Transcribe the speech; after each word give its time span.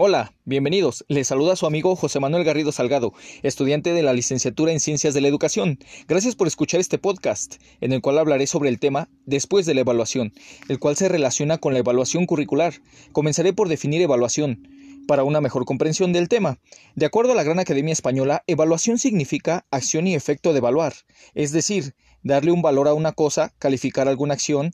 Hola, 0.00 0.32
bienvenidos. 0.44 1.04
Les 1.08 1.26
saluda 1.26 1.56
su 1.56 1.66
amigo 1.66 1.96
José 1.96 2.20
Manuel 2.20 2.44
Garrido 2.44 2.70
Salgado, 2.70 3.14
estudiante 3.42 3.92
de 3.92 4.04
la 4.04 4.12
licenciatura 4.12 4.70
en 4.70 4.78
Ciencias 4.78 5.12
de 5.12 5.20
la 5.20 5.26
Educación. 5.26 5.80
Gracias 6.06 6.36
por 6.36 6.46
escuchar 6.46 6.78
este 6.78 6.98
podcast, 6.98 7.56
en 7.80 7.92
el 7.92 8.00
cual 8.00 8.20
hablaré 8.20 8.46
sobre 8.46 8.68
el 8.68 8.78
tema 8.78 9.08
después 9.26 9.66
de 9.66 9.74
la 9.74 9.80
evaluación, 9.80 10.32
el 10.68 10.78
cual 10.78 10.94
se 10.94 11.08
relaciona 11.08 11.58
con 11.58 11.72
la 11.72 11.80
evaluación 11.80 12.26
curricular. 12.26 12.74
Comenzaré 13.10 13.52
por 13.52 13.68
definir 13.68 14.00
evaluación 14.00 14.68
para 15.08 15.24
una 15.24 15.40
mejor 15.40 15.64
comprensión 15.64 16.12
del 16.12 16.28
tema. 16.28 16.60
De 16.94 17.04
acuerdo 17.04 17.32
a 17.32 17.34
la 17.34 17.42
Gran 17.42 17.58
Academia 17.58 17.92
Española, 17.92 18.44
evaluación 18.46 18.98
significa 18.98 19.66
acción 19.72 20.06
y 20.06 20.14
efecto 20.14 20.52
de 20.52 20.58
evaluar, 20.58 20.94
es 21.34 21.50
decir, 21.50 21.96
darle 22.22 22.52
un 22.52 22.62
valor 22.62 22.86
a 22.86 22.94
una 22.94 23.10
cosa, 23.10 23.52
calificar 23.58 24.06
alguna 24.06 24.34
acción, 24.34 24.70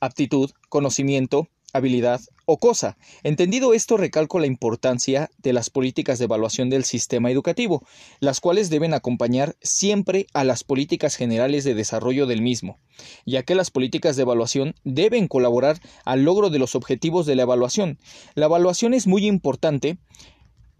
aptitud, 0.00 0.50
conocimiento, 0.70 1.50
habilidad 1.74 2.22
o 2.46 2.58
cosa. 2.58 2.96
Entendido 3.22 3.74
esto, 3.74 3.96
recalco 3.96 4.38
la 4.38 4.46
importancia 4.46 5.30
de 5.38 5.52
las 5.52 5.68
políticas 5.68 6.18
de 6.18 6.24
evaluación 6.24 6.70
del 6.70 6.84
sistema 6.84 7.30
educativo, 7.30 7.86
las 8.20 8.40
cuales 8.40 8.70
deben 8.70 8.94
acompañar 8.94 9.56
siempre 9.60 10.28
a 10.32 10.44
las 10.44 10.64
políticas 10.64 11.16
generales 11.16 11.64
de 11.64 11.74
desarrollo 11.74 12.26
del 12.26 12.40
mismo, 12.40 12.78
ya 13.26 13.42
que 13.42 13.56
las 13.56 13.70
políticas 13.70 14.16
de 14.16 14.22
evaluación 14.22 14.74
deben 14.84 15.28
colaborar 15.28 15.80
al 16.04 16.22
logro 16.22 16.48
de 16.48 16.60
los 16.60 16.74
objetivos 16.74 17.26
de 17.26 17.34
la 17.34 17.42
evaluación. 17.42 17.98
La 18.34 18.46
evaluación 18.46 18.94
es 18.94 19.06
muy 19.06 19.26
importante 19.26 19.98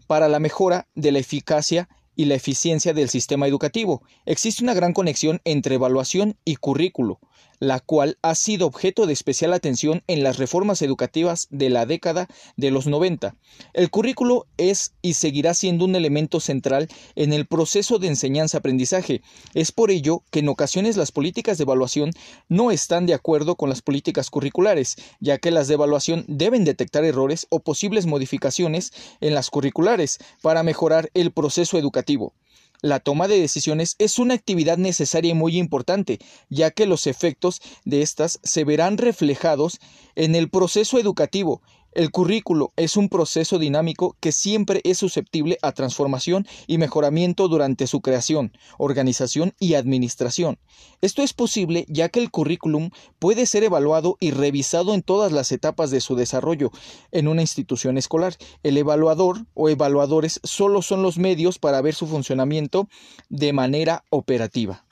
para 0.07 0.29
la 0.29 0.39
mejora 0.39 0.87
de 0.95 1.11
la 1.11 1.19
eficacia 1.19 1.89
y 2.15 2.25
la 2.25 2.35
eficiencia 2.35 2.93
del 2.93 3.09
sistema 3.09 3.47
educativo. 3.47 4.01
Existe 4.25 4.63
una 4.63 4.73
gran 4.73 4.93
conexión 4.93 5.39
entre 5.43 5.75
evaluación 5.75 6.35
y 6.45 6.55
currículo, 6.55 7.19
la 7.59 7.79
cual 7.79 8.17
ha 8.21 8.35
sido 8.35 8.67
objeto 8.67 9.05
de 9.05 9.13
especial 9.13 9.53
atención 9.53 10.03
en 10.07 10.23
las 10.23 10.37
reformas 10.37 10.81
educativas 10.81 11.47
de 11.49 11.69
la 11.69 11.85
década 11.85 12.27
de 12.55 12.71
los 12.71 12.87
90. 12.87 13.35
El 13.73 13.89
currículo 13.89 14.45
es 14.57 14.93
y 15.01 15.13
seguirá 15.13 15.53
siendo 15.53 15.85
un 15.85 15.95
elemento 15.95 16.39
central 16.39 16.87
en 17.15 17.33
el 17.33 17.45
proceso 17.45 17.99
de 17.99 18.07
enseñanza-aprendizaje. 18.07 19.21
Es 19.53 19.71
por 19.71 19.91
ello 19.91 20.23
que 20.31 20.39
en 20.39 20.49
ocasiones 20.49 20.97
las 20.97 21.11
políticas 21.11 21.57
de 21.57 21.63
evaluación 21.63 22.11
no 22.49 22.71
están 22.71 23.05
de 23.05 23.13
acuerdo 23.13 23.55
con 23.55 23.69
las 23.69 23.81
políticas 23.81 24.29
curriculares, 24.29 24.95
ya 25.19 25.37
que 25.37 25.51
las 25.51 25.67
de 25.67 25.75
evaluación 25.75 26.25
deben 26.27 26.65
detectar 26.65 27.03
errores 27.03 27.47
o 27.49 27.59
posibles 27.59 28.05
modificaciones 28.05 28.91
en 29.21 29.33
las 29.33 29.49
curriculares 29.49 30.19
para 30.41 30.63
mejorar 30.63 31.09
el 31.13 31.31
proceso 31.31 31.77
educativo 31.77 32.33
la 32.81 32.99
toma 32.99 33.27
de 33.27 33.39
decisiones 33.39 33.95
es 33.99 34.19
una 34.19 34.33
actividad 34.33 34.77
necesaria 34.77 35.31
y 35.31 35.35
muy 35.35 35.57
importante, 35.57 36.19
ya 36.49 36.71
que 36.71 36.85
los 36.85 37.07
efectos 37.07 37.61
de 37.85 38.01
estas 38.01 38.39
se 38.43 38.63
verán 38.63 38.97
reflejados 38.97 39.79
en 40.15 40.35
el 40.35 40.49
proceso 40.49 40.99
educativo 40.99 41.61
el 41.97 42.11
currículo 42.11 42.73
es 42.75 42.95
un 42.95 43.09
proceso 43.09 43.57
dinámico 43.57 44.15
que 44.19 44.31
siempre 44.31 44.81
es 44.83 44.99
susceptible 44.99 45.57
a 45.63 45.71
transformación 45.71 46.45
y 46.67 46.77
mejoramiento 46.77 47.47
durante 47.47 47.87
su 47.87 48.01
creación, 48.01 48.55
organización 48.77 49.55
y 49.57 49.73
administración. 49.73 50.59
Esto 51.01 51.23
es 51.23 51.33
posible 51.33 51.85
ya 51.89 52.09
que 52.09 52.19
el 52.19 52.29
currículum 52.29 52.91
puede 53.17 53.47
ser 53.47 53.63
evaluado 53.63 54.15
y 54.19 54.29
revisado 54.29 54.93
en 54.93 55.01
todas 55.01 55.31
las 55.31 55.51
etapas 55.51 55.89
de 55.89 55.99
su 55.99 56.15
desarrollo 56.15 56.71
en 57.11 57.27
una 57.27 57.41
institución 57.41 57.97
escolar. 57.97 58.35
El 58.61 58.77
evaluador 58.77 59.47
o 59.55 59.67
evaluadores 59.67 60.39
solo 60.43 60.83
son 60.83 61.01
los 61.01 61.17
medios 61.17 61.57
para 61.57 61.81
ver 61.81 61.95
su 61.95 62.05
funcionamiento 62.05 62.87
de 63.29 63.53
manera 63.53 64.03
operativa. 64.11 64.86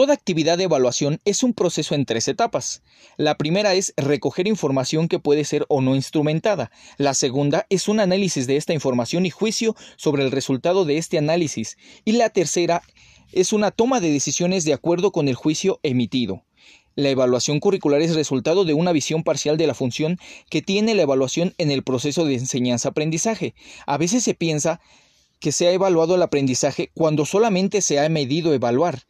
Toda 0.00 0.14
actividad 0.14 0.56
de 0.56 0.64
evaluación 0.64 1.20
es 1.26 1.42
un 1.42 1.52
proceso 1.52 1.94
en 1.94 2.06
tres 2.06 2.26
etapas. 2.26 2.82
La 3.18 3.36
primera 3.36 3.74
es 3.74 3.92
recoger 3.98 4.48
información 4.48 5.08
que 5.08 5.18
puede 5.18 5.44
ser 5.44 5.66
o 5.68 5.82
no 5.82 5.94
instrumentada. 5.94 6.70
La 6.96 7.12
segunda 7.12 7.66
es 7.68 7.86
un 7.86 8.00
análisis 8.00 8.46
de 8.46 8.56
esta 8.56 8.72
información 8.72 9.26
y 9.26 9.30
juicio 9.30 9.76
sobre 9.96 10.22
el 10.24 10.30
resultado 10.30 10.86
de 10.86 10.96
este 10.96 11.18
análisis. 11.18 11.76
Y 12.06 12.12
la 12.12 12.30
tercera 12.30 12.80
es 13.32 13.52
una 13.52 13.72
toma 13.72 14.00
de 14.00 14.10
decisiones 14.10 14.64
de 14.64 14.72
acuerdo 14.72 15.12
con 15.12 15.28
el 15.28 15.34
juicio 15.34 15.80
emitido. 15.82 16.46
La 16.94 17.10
evaluación 17.10 17.60
curricular 17.60 18.00
es 18.00 18.14
resultado 18.14 18.64
de 18.64 18.72
una 18.72 18.92
visión 18.92 19.22
parcial 19.22 19.58
de 19.58 19.66
la 19.66 19.74
función 19.74 20.18
que 20.48 20.62
tiene 20.62 20.94
la 20.94 21.02
evaluación 21.02 21.52
en 21.58 21.70
el 21.70 21.82
proceso 21.82 22.24
de 22.24 22.36
enseñanza-aprendizaje. 22.36 23.52
A 23.84 23.98
veces 23.98 24.24
se 24.24 24.32
piensa 24.32 24.80
que 25.40 25.52
se 25.52 25.66
ha 25.66 25.72
evaluado 25.72 26.14
el 26.14 26.22
aprendizaje 26.22 26.90
cuando 26.94 27.26
solamente 27.26 27.82
se 27.82 28.00
ha 28.00 28.08
medido 28.08 28.54
evaluar 28.54 29.02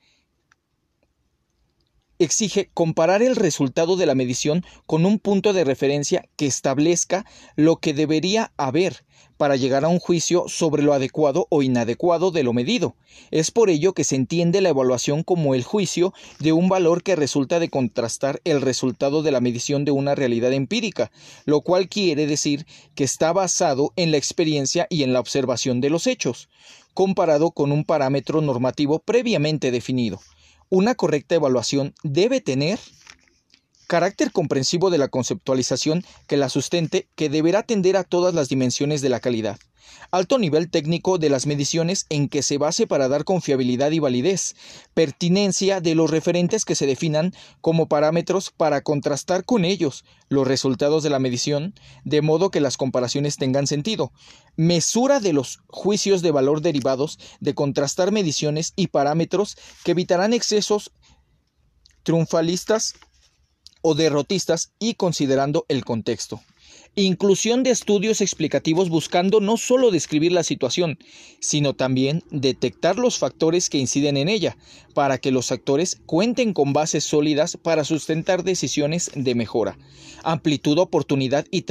exige 2.21 2.71
comparar 2.75 3.23
el 3.23 3.35
resultado 3.35 3.97
de 3.97 4.05
la 4.07 4.15
medición 4.15 4.63
con 4.87 5.07
un 5.07 5.19
punto 5.19 5.53
de 5.55 5.65
referencia 5.65 6.29
que 6.37 6.47
establezca 6.47 7.25
lo 7.57 7.77
que 7.77 7.95
debería 7.95 8.53
haber 8.59 9.05
para 9.39 9.57
llegar 9.57 9.87
a 9.87 9.89
un 9.89 9.99
juicio 9.99 10.45
sobre 10.49 10.83
lo 10.83 10.93
adecuado 10.93 11.47
o 11.49 11.63
inadecuado 11.63 12.31
de 12.31 12.43
lo 12.43 12.53
medido. 12.53 12.95
Es 13.31 13.51
por 13.51 13.71
ello 13.71 13.95
que 13.95 14.05
se 14.05 14.17
entiende 14.17 14.61
la 14.61 14.69
evaluación 14.69 15.23
como 15.23 15.55
el 15.55 15.65
juicio 15.65 16.13
de 16.41 16.53
un 16.53 16.69
valor 16.69 17.03
que 17.03 17.17
resulta 17.17 17.59
de 17.59 17.71
contrastar 17.71 18.43
el 18.45 18.61
resultado 18.61 19.23
de 19.23 19.33
la 19.33 19.41
medición 19.41 19.87
de 19.87 19.93
una 19.93 20.15
realidad 20.15 20.53
empírica, 20.53 21.11
lo 21.47 21.63
cual 21.63 21.89
quiere 21.89 22.27
decir 22.27 22.67
que 22.95 23.05
está 23.05 23.33
basado 23.33 23.95
en 23.97 24.11
la 24.11 24.19
experiencia 24.19 24.87
y 24.91 25.05
en 25.05 25.15
la 25.15 25.21
observación 25.21 25.81
de 25.81 25.89
los 25.89 26.07
hechos, 26.07 26.51
comparado 26.93 27.53
con 27.53 27.73
un 27.73 27.85
parámetro 27.85 28.43
normativo 28.43 28.99
previamente 28.99 29.71
definido. 29.71 30.21
Una 30.73 30.95
correcta 30.95 31.35
evaluación 31.35 31.95
debe 32.05 32.41
tener 32.41 32.79
carácter 33.91 34.31
comprensivo 34.31 34.89
de 34.89 34.99
la 34.99 35.09
conceptualización 35.09 36.05
que 36.29 36.37
la 36.37 36.49
sustente 36.49 37.09
que 37.17 37.29
deberá 37.29 37.59
atender 37.59 37.97
a 37.97 38.05
todas 38.05 38.35
las 38.35 38.49
dimensiones 38.49 39.01
de 39.01 39.09
la 39.09 39.19
calidad. 39.19 39.59
Alto 40.13 40.39
nivel 40.39 40.71
técnico 40.71 41.19
de 41.19 41.29
las 41.29 41.45
mediciones 41.45 42.07
en 42.09 42.29
que 42.29 42.45
se 42.45 42.57
base 42.57 42.87
para 42.87 43.09
dar 43.09 43.25
confiabilidad 43.25 43.91
y 43.91 43.99
validez. 43.99 44.55
Pertinencia 44.95 45.81
de 45.81 45.97
los 45.97 46.09
referentes 46.09 46.65
que 46.65 46.77
se 46.77 46.87
definan 46.87 47.35
como 47.61 47.89
parámetros 47.89 48.53
para 48.53 48.83
contrastar 48.83 49.45
con 49.45 49.65
ellos 49.65 50.05
los 50.29 50.47
resultados 50.47 51.03
de 51.03 51.11
la 51.11 51.19
medición, 51.19 51.75
de 52.05 52.23
modo 52.23 52.53
que 52.53 52.61
las 52.61 52.77
comparaciones 52.77 53.39
tengan 53.39 53.67
sentido. 53.67 54.13
Mesura 54.55 55.19
de 55.19 55.33
los 55.33 55.63
juicios 55.67 56.23
de 56.23 56.31
valor 56.31 56.61
derivados 56.61 57.19
de 57.41 57.57
contrastar 57.57 58.13
mediciones 58.13 58.73
y 58.77 58.87
parámetros 58.87 59.57
que 59.83 59.91
evitarán 59.91 60.33
excesos 60.33 60.93
triunfalistas 62.05 62.95
o 63.83 63.95
derrotistas 63.95 64.73
y 64.79 64.95
considerando 64.95 65.65
el 65.69 65.85
contexto. 65.85 66.41
Inclusión 66.97 67.63
de 67.63 67.71
estudios 67.71 68.21
explicativos 68.21 68.89
buscando 68.89 69.41
no 69.41 69.57
solo 69.57 69.93
describir 69.93 70.33
la 70.33 70.43
situación, 70.43 70.99
sino 71.39 71.75
también 71.75 72.25
detectar 72.31 72.99
los 72.99 73.17
factores 73.17 73.71
que 73.71 73.79
inciden 73.79 74.17
en 74.17 74.29
ella, 74.29 74.57
para 74.93 75.19
que 75.19 75.31
los 75.31 75.53
actores 75.53 76.01
cuenten 76.07 76.53
con 76.53 76.73
bases 76.73 77.05
sólidas 77.05 77.57
para 77.57 77.85
sustentar 77.85 78.43
decisiones 78.43 79.13
de 79.15 79.35
mejora. 79.37 79.79
Amplitud, 80.25 80.79
oportunidad 80.79 81.47
y 81.53 81.63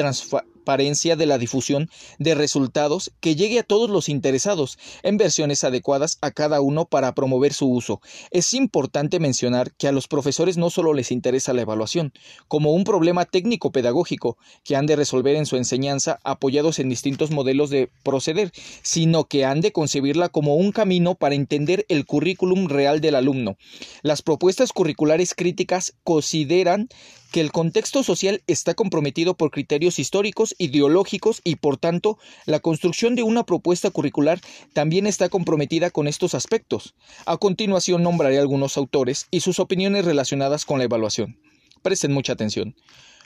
de 0.70 1.26
la 1.26 1.38
difusión 1.38 1.90
de 2.20 2.36
resultados 2.36 3.12
que 3.22 3.36
llegue 3.36 3.60
a 3.60 3.64
todos 3.64 3.90
los 3.90 4.08
interesados 4.08 4.78
en 5.02 5.18
versiones 5.18 5.64
adecuadas 5.64 6.20
a 6.22 6.30
cada 6.30 6.62
uno 6.62 6.86
para 6.86 7.16
promover 7.16 7.54
su 7.54 7.68
uso. 7.68 8.02
Es 8.30 8.54
importante 8.54 9.20
mencionar 9.20 9.72
que 9.74 9.88
a 9.88 9.92
los 9.92 10.08
profesores 10.08 10.58
no 10.58 10.70
solo 10.70 10.94
les 10.94 11.12
interesa 11.12 11.54
la 11.54 11.64
evaluación, 11.64 12.14
como 12.48 12.72
un 12.74 12.84
problema 12.84 13.26
técnico-pedagógico 13.26 14.38
que 14.64 14.76
han 14.76 14.86
de 14.86 14.96
resolver 14.96 15.36
en 15.36 15.48
su 15.48 15.58
enseñanza 15.58 16.20
apoyados 16.24 16.78
en 16.78 16.90
distintos 16.90 17.32
modelos 17.32 17.72
de 17.72 17.90
proceder, 18.04 18.52
sino 18.84 19.26
que 19.26 19.46
han 19.46 19.62
de 19.62 19.72
concebirla 19.72 20.30
como 20.30 20.56
un 20.56 20.72
camino 20.72 21.16
para 21.16 21.36
entender 21.36 21.86
el 21.90 22.06
currículum 22.06 22.68
real 22.68 23.02
del 23.02 23.16
alumno. 23.16 23.58
Las 24.04 24.22
propuestas 24.22 24.72
curriculares 24.72 25.34
críticas 25.34 25.94
consideran 26.04 26.90
que 27.32 27.42
el 27.42 27.52
contexto 27.52 28.04
social 28.04 28.42
está 28.48 28.74
comprometido 28.74 29.36
por 29.36 29.52
criterios 29.52 30.00
históricos, 30.00 30.56
ideológicos 30.58 31.42
y 31.44 31.56
por 31.56 31.78
tanto 31.78 32.18
la 32.46 32.60
construcción 32.60 33.16
de 33.16 33.24
una 33.24 33.46
propuesta 33.46 33.92
curricular 33.92 34.40
también 34.74 35.08
está 35.08 35.30
comprometida 35.30 35.92
con 35.92 36.08
estos 36.08 36.34
aspectos. 36.34 36.96
A 37.26 37.38
continuación 37.38 38.04
nombraré 38.04 38.40
algunos 38.40 38.78
autores 38.78 39.28
y 39.32 39.42
sus 39.42 39.60
opiniones 39.60 40.06
relacionadas 40.06 40.66
con 40.66 40.80
la 40.80 40.86
evaluación. 40.86 41.40
Presten 41.82 42.12
mucha 42.12 42.34
atención. 42.34 42.76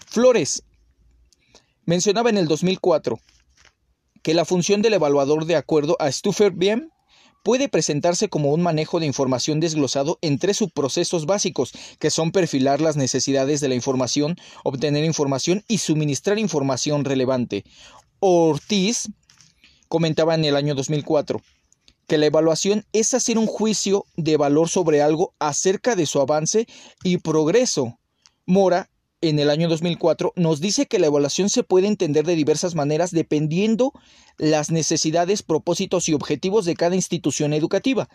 Flores 0.05 0.63
mencionaba 1.85 2.29
en 2.29 2.37
el 2.37 2.47
2004 2.47 3.19
que 4.21 4.33
la 4.33 4.45
función 4.45 4.81
del 4.81 4.93
evaluador 4.93 5.45
de 5.45 5.55
acuerdo 5.55 5.97
a 5.99 6.07
Stuffer-Bien 6.07 6.92
puede 7.43 7.69
presentarse 7.69 8.29
como 8.29 8.51
un 8.51 8.61
manejo 8.61 8.99
de 8.99 9.05
información 9.05 9.59
desglosado 9.59 10.17
en 10.21 10.39
tres 10.39 10.57
subprocesos 10.57 11.25
básicos, 11.25 11.73
que 11.99 12.09
son 12.09 12.31
perfilar 12.31 12.81
las 12.81 12.95
necesidades 12.95 13.59
de 13.59 13.67
la 13.67 13.75
información, 13.75 14.37
obtener 14.63 15.03
información 15.03 15.63
y 15.67 15.77
suministrar 15.79 16.39
información 16.39 17.05
relevante. 17.05 17.65
Ortiz 18.19 19.09
comentaba 19.89 20.33
en 20.35 20.45
el 20.45 20.55
año 20.55 20.73
2004 20.73 21.41
que 22.07 22.17
la 22.17 22.25
evaluación 22.25 22.85
es 22.93 23.13
hacer 23.13 23.37
un 23.37 23.47
juicio 23.47 24.05
de 24.15 24.37
valor 24.37 24.69
sobre 24.69 25.01
algo 25.01 25.33
acerca 25.39 25.95
de 25.95 26.05
su 26.05 26.19
avance 26.19 26.67
y 27.03 27.17
progreso. 27.17 27.99
Mora 28.45 28.89
en 29.23 29.39
el 29.39 29.49
año 29.49 29.69
2004, 29.69 30.33
nos 30.35 30.59
dice 30.59 30.85
que 30.85 30.99
la 30.99 31.07
evaluación 31.07 31.49
se 31.49 31.63
puede 31.63 31.87
entender 31.87 32.25
de 32.25 32.35
diversas 32.35 32.75
maneras 32.75 33.11
dependiendo 33.11 33.93
las 34.37 34.69
necesidades, 34.69 35.43
propósitos 35.43 36.09
y 36.09 36.13
objetivos 36.13 36.65
de 36.65 36.75
cada 36.75 36.95
institución 36.95 37.53
educativa. 37.53 38.09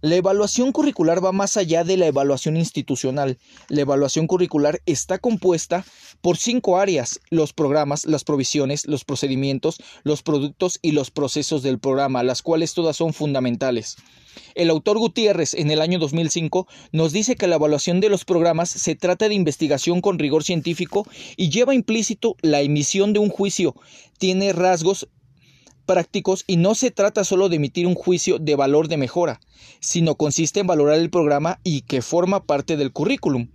La 0.00 0.16
evaluación 0.16 0.72
curricular 0.72 1.24
va 1.24 1.30
más 1.30 1.56
allá 1.56 1.84
de 1.84 1.96
la 1.96 2.08
evaluación 2.08 2.56
institucional. 2.56 3.38
La 3.68 3.82
evaluación 3.82 4.26
curricular 4.26 4.82
está 4.84 5.18
compuesta 5.18 5.84
por 6.20 6.38
cinco 6.38 6.76
áreas, 6.76 7.20
los 7.30 7.52
programas, 7.52 8.04
las 8.04 8.24
provisiones, 8.24 8.84
los 8.88 9.04
procedimientos, 9.04 9.80
los 10.02 10.24
productos 10.24 10.80
y 10.82 10.90
los 10.90 11.12
procesos 11.12 11.62
del 11.62 11.78
programa, 11.78 12.24
las 12.24 12.42
cuales 12.42 12.74
todas 12.74 12.96
son 12.96 13.12
fundamentales. 13.12 13.96
El 14.54 14.70
autor 14.70 14.98
Gutiérrez 14.98 15.54
en 15.54 15.70
el 15.70 15.80
año 15.80 15.98
2005 15.98 16.66
nos 16.92 17.12
dice 17.12 17.36
que 17.36 17.46
la 17.46 17.56
evaluación 17.56 18.00
de 18.00 18.08
los 18.08 18.24
programas 18.24 18.70
se 18.70 18.94
trata 18.94 19.28
de 19.28 19.34
investigación 19.34 20.00
con 20.00 20.18
rigor 20.18 20.44
científico 20.44 21.06
y 21.36 21.50
lleva 21.50 21.74
implícito 21.74 22.36
la 22.42 22.60
emisión 22.60 23.12
de 23.12 23.18
un 23.18 23.28
juicio. 23.28 23.74
Tiene 24.18 24.52
rasgos 24.52 25.08
prácticos 25.86 26.44
y 26.46 26.56
no 26.56 26.74
se 26.74 26.90
trata 26.90 27.24
solo 27.24 27.48
de 27.48 27.56
emitir 27.56 27.86
un 27.86 27.94
juicio 27.94 28.38
de 28.38 28.54
valor 28.54 28.88
de 28.88 28.96
mejora, 28.96 29.40
sino 29.80 30.14
consiste 30.14 30.60
en 30.60 30.66
valorar 30.66 30.98
el 30.98 31.10
programa 31.10 31.60
y 31.64 31.82
que 31.82 32.02
forma 32.02 32.44
parte 32.44 32.76
del 32.76 32.92
currículum. 32.92 33.48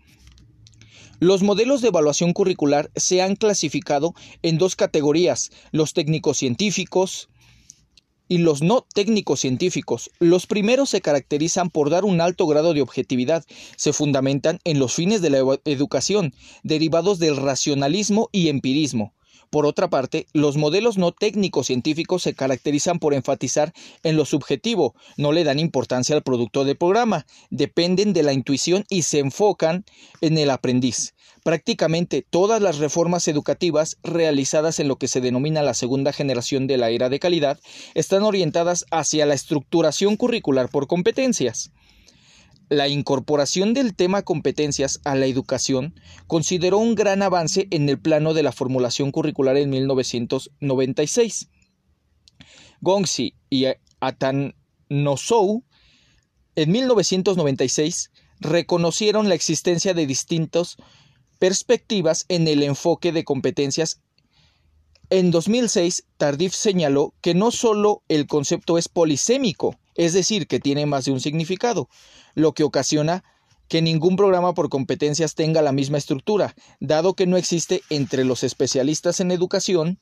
Los 1.20 1.42
modelos 1.42 1.82
de 1.82 1.88
evaluación 1.88 2.32
curricular 2.32 2.92
se 2.96 3.24
han 3.24 3.36
clasificado 3.36 4.14
en 4.44 4.60
dos 4.60 4.76
categorías, 4.76 5.52
los 5.72 5.94
técnicos 5.94 6.38
científicos 6.38 7.30
y 8.28 8.40
los 8.40 8.62
no 8.62 8.86
técnicos 8.94 9.42
científicos. 9.42 10.12
Los 10.20 10.48
primeros 10.48 10.90
se 10.90 11.02
caracterizan 11.02 11.70
por 11.70 11.90
dar 11.90 12.06
un 12.06 12.22
alto 12.22 12.48
grado 12.48 12.74
de 12.74 12.82
objetividad, 12.82 13.46
se 13.76 13.94
fundamentan 13.94 14.60
en 14.64 14.80
los 14.80 14.94
fines 14.94 15.22
de 15.22 15.30
la 15.30 15.60
educación, 15.66 16.34
derivados 16.64 17.20
del 17.20 17.38
racionalismo 17.38 18.30
y 18.32 18.50
empirismo. 18.50 19.14
Por 19.50 19.66
otra 19.66 19.90
parte, 19.90 20.28
los 20.34 20.58
modelos 20.58 20.98
no 20.98 21.12
técnicos 21.12 21.68
científicos 21.68 22.24
se 22.24 22.34
caracterizan 22.34 23.00
por 23.00 23.14
enfatizar 23.14 23.74
en 24.04 24.18
lo 24.18 24.26
subjetivo, 24.26 24.94
no 25.16 25.32
le 25.32 25.44
dan 25.44 25.60
importancia 25.60 26.16
al 26.16 26.24
producto 26.24 26.66
del 26.66 26.78
programa, 26.78 27.26
dependen 27.50 28.14
de 28.14 28.24
la 28.24 28.34
intuición 28.34 28.86
y 28.90 29.04
se 29.04 29.20
enfocan 29.20 29.86
en 30.22 30.38
el 30.38 30.50
aprendiz. 30.50 31.14
Prácticamente 31.44 32.26
todas 32.30 32.62
las 32.62 32.78
reformas 32.78 33.28
educativas 33.30 33.98
realizadas 34.04 34.82
en 34.82 34.90
lo 34.90 34.98
que 34.98 35.08
se 35.08 35.22
denomina 35.22 35.62
la 35.62 35.74
segunda 35.74 36.12
generación 36.12 36.68
de 36.68 36.78
la 36.78 36.90
era 36.90 37.08
de 37.08 37.20
calidad 37.20 37.58
están 37.94 38.24
orientadas 38.24 38.86
hacia 38.92 39.26
la 39.26 39.34
estructuración 39.34 40.18
curricular 40.18 40.68
por 40.70 40.88
competencias. 40.88 41.72
La 42.70 42.90
incorporación 42.90 43.74
del 43.74 43.96
tema 43.96 44.24
competencias 44.24 45.00
a 45.06 45.16
la 45.16 45.26
educación 45.26 45.96
consideró 46.28 46.80
un 46.80 46.96
gran 46.96 47.22
avance 47.22 47.68
en 47.72 47.88
el 47.88 47.98
plano 47.98 48.34
de 48.34 48.44
la 48.44 48.52
formulación 48.52 49.12
curricular 49.12 49.56
en 49.56 49.70
1996. 49.70 51.48
Gongsi 52.82 53.36
y 53.50 53.68
Atanosou 54.02 55.64
en 56.58 56.72
1996 56.72 58.12
reconocieron 58.40 59.30
la 59.30 59.36
existencia 59.36 59.94
de 59.94 60.06
distintas 60.06 60.76
perspectivas 61.40 62.26
en 62.28 62.50
el 62.50 62.64
enfoque 62.64 63.14
de 63.14 63.24
competencias. 63.24 64.02
En 65.10 65.32
2006, 65.32 66.04
Tardif 66.18 66.54
señaló 66.54 67.14
que 67.22 67.34
no 67.34 67.52
solo 67.52 68.04
el 68.10 68.28
concepto 68.28 68.78
es 68.78 68.90
polisémico, 68.90 69.78
es 69.98 70.14
decir, 70.14 70.48
que 70.48 70.60
tiene 70.60 70.86
más 70.86 71.06
de 71.06 71.12
un 71.12 71.20
significado, 71.20 71.90
lo 72.36 72.54
que 72.54 72.64
ocasiona 72.64 73.24
que 73.68 73.82
ningún 73.82 74.16
programa 74.16 74.54
por 74.54 74.70
competencias 74.70 75.36
tenga 75.36 75.62
la 75.62 75.74
misma 75.74 75.98
estructura, 75.98 76.56
dado 76.80 77.16
que 77.16 77.28
no 77.28 77.36
existe 77.36 77.82
entre 77.90 78.24
los 78.24 78.44
especialistas 78.44 79.20
en 79.20 79.32
educación 79.32 80.00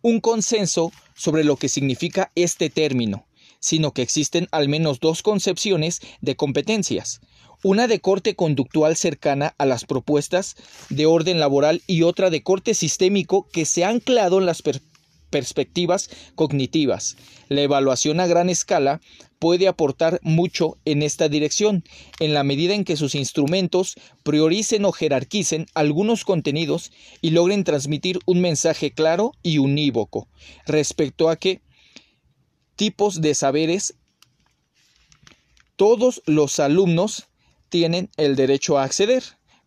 un 0.00 0.20
consenso 0.20 0.92
sobre 1.14 1.44
lo 1.44 1.56
que 1.56 1.68
significa 1.68 2.30
este 2.34 2.70
término, 2.70 3.26
sino 3.58 3.92
que 3.92 4.02
existen 4.02 4.48
al 4.52 4.68
menos 4.68 5.00
dos 5.00 5.22
concepciones 5.22 6.00
de 6.20 6.36
competencias, 6.36 7.20
una 7.62 7.86
de 7.86 8.00
corte 8.00 8.36
conductual 8.36 8.96
cercana 8.96 9.54
a 9.56 9.64
las 9.64 9.86
propuestas 9.86 10.56
de 10.90 11.06
orden 11.06 11.40
laboral 11.40 11.82
y 11.86 12.02
otra 12.02 12.28
de 12.28 12.42
corte 12.42 12.74
sistémico 12.74 13.48
que 13.50 13.64
se 13.64 13.84
ha 13.84 13.88
anclado 13.88 14.38
en 14.38 14.44
las 14.44 14.60
perspectivas 15.34 16.10
cognitivas. 16.36 17.16
La 17.48 17.62
evaluación 17.62 18.20
a 18.20 18.28
gran 18.28 18.48
escala 18.48 19.00
puede 19.40 19.66
aportar 19.66 20.20
mucho 20.22 20.78
en 20.84 21.02
esta 21.02 21.28
dirección, 21.28 21.82
en 22.20 22.34
la 22.34 22.44
medida 22.44 22.72
en 22.72 22.84
que 22.84 22.96
sus 22.96 23.16
instrumentos 23.16 23.96
prioricen 24.22 24.84
o 24.84 24.92
jerarquicen 24.92 25.66
algunos 25.74 26.24
contenidos 26.24 26.92
y 27.20 27.30
logren 27.30 27.64
transmitir 27.64 28.20
un 28.26 28.42
mensaje 28.42 28.92
claro 28.92 29.32
y 29.42 29.58
unívoco 29.58 30.28
respecto 30.66 31.28
a 31.28 31.34
qué 31.34 31.62
tipos 32.76 33.20
de 33.20 33.34
saberes 33.34 33.96
todos 35.74 36.22
los 36.26 36.60
alumnos 36.60 37.26
tienen 37.70 38.08
el 38.16 38.36
derecho 38.36 38.78
a 38.78 38.84
acceder. 38.84 39.24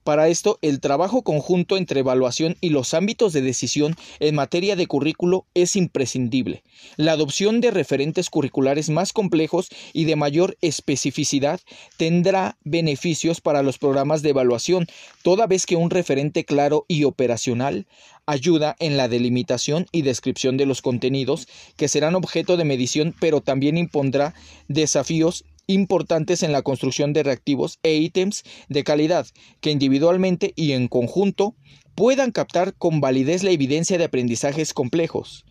Para 0.08 0.30
esto, 0.30 0.58
el 0.62 0.80
trabajo 0.80 1.22
conjunto 1.22 1.76
entre 1.76 2.00
evaluación 2.00 2.56
y 2.62 2.70
los 2.70 2.94
ámbitos 2.94 3.34
de 3.34 3.42
decisión 3.42 3.98
en 4.22 4.36
materia 4.36 4.78
de 4.78 4.88
currículo 4.88 5.48
es 5.54 5.76
imprescindible. 5.76 6.64
La 6.96 7.12
adopción 7.12 7.60
de 7.60 7.72
referentes 7.72 8.30
curriculares 8.30 8.90
más 8.90 9.12
complejos 9.12 9.68
y 9.92 10.06
de 10.06 10.16
mayor 10.16 10.56
especificidad 10.62 11.60
tendrá 11.98 12.58
beneficios 12.64 13.42
para 13.42 13.64
los 13.64 13.80
programas 13.80 14.22
de 14.22 14.30
evaluación, 14.30 14.88
toda 15.24 15.46
vez 15.46 15.66
que 15.66 15.76
un 15.76 15.90
referente 15.90 16.46
claro 16.46 16.86
y 16.88 17.04
operacional 17.04 17.86
ayuda 18.26 18.78
en 18.80 18.96
la 18.96 19.10
delimitación 19.10 19.88
y 19.92 20.04
descripción 20.04 20.56
de 20.56 20.68
los 20.68 20.82
contenidos 20.82 21.50
que 21.76 21.90
serán 21.90 22.16
objeto 22.16 22.56
de 22.56 22.64
medición, 22.64 23.14
pero 23.20 23.42
también 23.42 23.78
impondrá 23.78 24.34
desafíos 24.70 25.44
importantes 25.68 26.44
en 26.44 26.52
la 26.52 26.62
construcción 26.62 27.14
de 27.14 27.24
reactivos 27.24 27.78
e 27.84 27.96
ítems 27.96 28.44
de 28.70 28.84
calidad 28.84 29.28
que 29.60 29.72
individualmente 29.72 30.54
y 30.56 30.72
en 30.72 30.88
conjunto 30.88 31.56
puedan 31.94 32.32
captar 32.32 32.74
con 32.76 33.02
validez 33.02 33.44
la 33.44 33.52
evidencia 33.52 33.98
de 33.98 34.06
aprendizajes 34.06 34.74
complejos. 34.74 35.46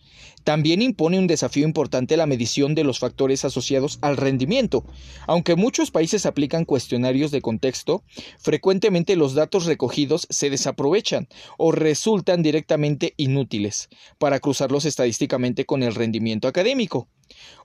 También 0.44 0.80
impone 0.80 1.18
un 1.18 1.26
desafío 1.26 1.66
importante 1.66 2.16
la 2.16 2.26
medición 2.26 2.76
de 2.76 2.84
los 2.84 3.00
factores 3.00 3.44
asociados 3.44 3.98
al 4.00 4.16
rendimiento. 4.16 4.84
Aunque 5.26 5.56
muchos 5.56 5.90
países 5.90 6.24
aplican 6.24 6.64
cuestionarios 6.64 7.32
de 7.32 7.42
contexto, 7.42 8.04
frecuentemente 8.38 9.16
los 9.16 9.34
datos 9.34 9.66
recogidos 9.66 10.28
se 10.30 10.48
desaprovechan 10.48 11.26
o 11.58 11.72
resultan 11.72 12.44
directamente 12.44 13.12
inútiles 13.16 13.88
para 14.18 14.38
cruzarlos 14.38 14.84
estadísticamente 14.84 15.66
con 15.66 15.82
el 15.82 15.96
rendimiento 15.96 16.46
académico. 16.46 17.08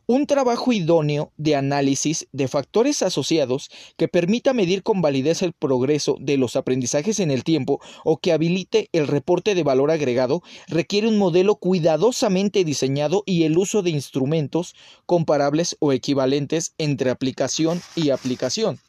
Un 0.07 0.25
trabajo 0.25 0.73
idóneo 0.73 1.31
de 1.37 1.55
análisis 1.55 2.27
de 2.31 2.47
factores 2.47 3.01
asociados 3.01 3.69
que 3.97 4.07
permita 4.07 4.53
medir 4.53 4.83
con 4.83 5.01
validez 5.01 5.41
el 5.41 5.53
progreso 5.53 6.17
de 6.19 6.37
los 6.37 6.55
aprendizajes 6.55 7.19
en 7.19 7.31
el 7.31 7.43
tiempo 7.43 7.79
o 8.03 8.17
que 8.17 8.33
habilite 8.33 8.89
el 8.91 9.07
reporte 9.07 9.55
de 9.55 9.63
valor 9.63 9.91
agregado 9.91 10.41
requiere 10.67 11.07
un 11.07 11.17
modelo 11.17 11.55
cuidadosamente 11.55 12.65
diseñado 12.65 13.23
y 13.25 13.43
el 13.43 13.57
uso 13.57 13.83
de 13.83 13.91
instrumentos 13.91 14.75
comparables 15.05 15.77
o 15.79 15.93
equivalentes 15.93 16.73
entre 16.77 17.09
aplicación 17.09 17.81
y 17.95 18.09
aplicación, 18.09 18.79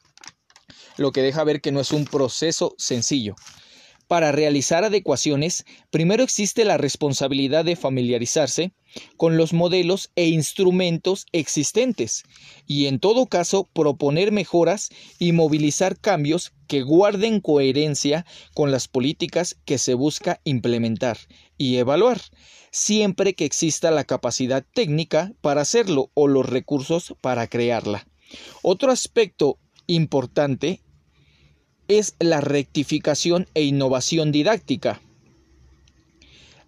lo 0.96 1.12
que 1.12 1.22
deja 1.22 1.44
ver 1.44 1.60
que 1.60 1.72
no 1.72 1.80
es 1.80 1.92
un 1.92 2.04
proceso 2.04 2.74
sencillo. 2.78 3.36
Para 4.12 4.31
realizar 4.31 4.85
adecuaciones, 4.85 5.64
primero 5.88 6.23
existe 6.23 6.66
la 6.66 6.76
responsabilidad 6.76 7.64
de 7.64 7.76
familiarizarse 7.76 8.75
con 9.16 9.38
los 9.38 9.54
modelos 9.54 10.11
e 10.16 10.26
instrumentos 10.26 11.25
existentes 11.33 12.25
y 12.66 12.88
en 12.88 12.99
todo 12.99 13.25
caso 13.25 13.71
proponer 13.73 14.31
mejoras 14.31 14.90
y 15.19 15.33
movilizar 15.33 15.99
cambios 15.99 16.52
que 16.66 16.83
guarden 16.83 17.40
coherencia 17.40 18.26
con 18.52 18.71
las 18.71 18.87
políticas 18.87 19.57
que 19.64 19.78
se 19.78 19.95
busca 19.95 20.42
implementar 20.45 21.16
y 21.57 21.78
evaluar, 21.78 22.21
siempre 22.71 23.33
que 23.33 23.47
exista 23.47 23.90
la 23.90 24.04
capacidad 24.04 24.62
técnica 24.75 25.33
para 25.40 25.62
hacerlo 25.62 26.11
o 26.12 26.28
los 26.28 26.45
recursos 26.45 27.14
para 27.23 27.47
crearla. 27.47 28.07
Otro 28.61 28.92
aspecto 28.92 29.59
importante 29.87 30.83
es 31.88 32.14
la 32.18 32.40
rectificación 32.40 33.46
e 33.54 33.62
innovación 33.62 34.32
didáctica. 34.32 35.00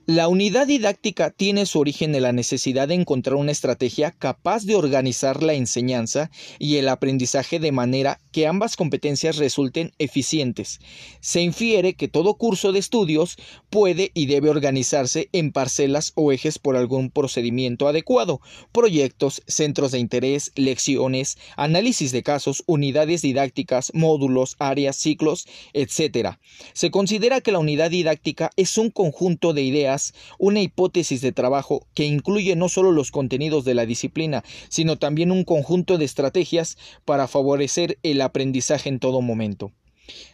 La 0.06 0.28
unidad 0.28 0.66
didáctica 0.66 1.30
tiene 1.30 1.64
su 1.64 1.80
origen 1.80 2.14
en 2.14 2.23
la 2.23 2.33
necesidad 2.33 2.88
de 2.88 2.94
encontrar 2.94 3.37
una 3.37 3.52
estrategia 3.52 4.11
capaz 4.11 4.64
de 4.64 4.76
organizar 4.76 5.42
la 5.42 5.54
enseñanza 5.54 6.30
y 6.59 6.76
el 6.76 6.90
aprendizaje 6.90 7.59
de 7.59 7.73
manera 7.73 8.21
que 8.35 8.49
ambas 8.49 8.75
competencias 8.75 9.37
resulten 9.37 9.93
eficientes. 10.00 10.81
Se 11.21 11.41
infiere 11.41 11.95
que 11.95 12.09
todo 12.09 12.35
curso 12.35 12.73
de 12.73 12.81
estudios 12.81 13.37
puede 13.71 14.11
y 14.12 14.26
debe 14.26 14.50
organizarse 14.50 15.29
en 15.31 15.53
parcelas 15.53 16.11
o 16.17 16.33
ejes 16.33 16.59
por 16.59 16.75
algún 16.75 17.12
procedimiento 17.12 17.87
adecuado, 17.87 18.41
proyectos, 18.73 19.41
centros 19.47 19.93
de 19.93 20.00
interés, 20.00 20.50
lecciones, 20.57 21.38
análisis 21.57 22.11
de 22.11 22.25
casos, 22.25 22.64
unidades 22.67 23.23
didácticas, 23.23 23.93
módulos, 23.95 24.57
áreas, 24.59 24.97
ciclos, 24.97 25.47
etc. 25.73 26.31
Se 26.73 26.91
considera 26.91 27.41
que 27.41 27.53
la 27.53 27.61
unidad 27.61 27.93
didáctica 27.93 28.50
es 28.57 28.79
un 28.79 28.91
conjunto 28.91 29.53
de 29.53 29.62
ideas, 29.62 30.12
una 30.41 30.61
hipótesis 30.61 31.21
de 31.21 31.31
trabajo 31.31 31.87
que 31.95 32.05
incluye 32.05 32.57
no 32.57 32.69
solo 32.69 32.91
los 32.91 33.12
contenidos 33.12 33.64
de 33.64 33.75
la 33.75 33.87
disciplina, 33.87 34.43
sino 34.69 34.99
también 34.99 35.31
un 35.31 35.45
conjunto 35.45 35.99
de 35.99 36.05
estrategias 36.05 36.76
para 37.05 37.29
favorecer 37.29 37.97
el 38.03 38.24
aprendizaje 38.25 38.88
en 38.88 38.99
todo 38.99 39.21
momento. 39.21 39.73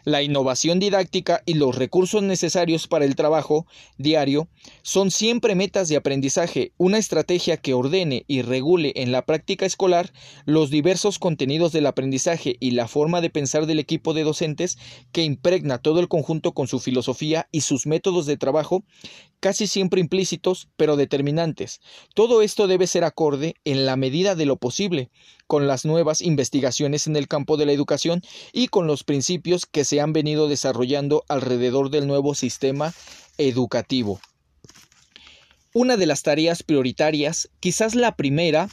La 0.04 0.22
innovación 0.22 0.80
didáctica 0.80 1.42
y 1.46 1.54
los 1.54 1.76
recursos 1.76 2.22
necesarios 2.22 2.88
para 2.88 3.04
el 3.04 3.14
trabajo 3.14 3.66
diario 3.98 4.48
son 4.82 5.10
siempre 5.10 5.54
metas 5.54 5.88
de 5.88 5.96
aprendizaje, 5.96 6.72
una 6.76 6.98
estrategia 6.98 7.56
que 7.56 7.74
ordene 7.74 8.24
y 8.26 8.42
regule 8.42 8.92
en 8.96 9.12
la 9.12 9.24
práctica 9.26 9.66
escolar 9.66 10.12
los 10.44 10.70
diversos 10.70 11.18
contenidos 11.18 11.72
del 11.72 11.86
aprendizaje 11.86 12.56
y 12.58 12.72
la 12.72 12.88
forma 12.88 13.20
de 13.20 13.30
pensar 13.30 13.66
del 13.66 13.78
equipo 13.78 14.12
de 14.12 14.24
docentes 14.24 14.78
que 15.12 15.22
impregna 15.22 15.78
todo 15.78 16.00
el 16.00 16.08
conjunto 16.08 16.52
con 16.52 16.66
su 16.66 16.80
filosofía 16.80 17.48
y 17.52 17.60
sus 17.60 17.86
métodos 17.86 18.26
de 18.26 18.36
trabajo, 18.36 18.82
casi 19.38 19.66
siempre 19.66 20.00
implícitos 20.00 20.68
pero 20.76 20.96
determinantes. 20.96 21.80
Todo 22.14 22.42
esto 22.42 22.66
debe 22.66 22.86
ser 22.86 23.04
acorde 23.04 23.54
en 23.64 23.86
la 23.86 23.96
medida 23.96 24.34
de 24.34 24.46
lo 24.46 24.56
posible 24.56 25.10
con 25.50 25.66
las 25.66 25.84
nuevas 25.84 26.20
investigaciones 26.20 27.08
en 27.08 27.16
el 27.16 27.26
campo 27.26 27.56
de 27.56 27.66
la 27.66 27.72
educación 27.72 28.22
y 28.52 28.68
con 28.68 28.86
los 28.86 29.02
principios 29.02 29.66
que 29.66 29.84
se 29.84 30.00
han 30.00 30.12
venido 30.12 30.46
desarrollando 30.46 31.24
alrededor 31.26 31.90
del 31.90 32.06
nuevo 32.06 32.36
sistema 32.36 32.94
educativo. 33.36 34.20
Una 35.74 35.96
de 35.96 36.06
las 36.06 36.22
tareas 36.22 36.62
prioritarias, 36.62 37.50
quizás 37.58 37.96
la 37.96 38.14
primera, 38.14 38.68